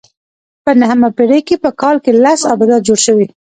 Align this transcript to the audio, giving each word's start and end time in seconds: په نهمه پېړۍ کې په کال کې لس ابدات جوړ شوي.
په 0.63 0.71
نهمه 0.81 1.09
پېړۍ 1.17 1.39
کې 1.47 1.55
په 1.63 1.69
کال 1.81 1.95
کې 2.03 2.11
لس 2.23 2.41
ابدات 2.53 2.81
جوړ 2.87 2.99
شوي. 3.05 3.27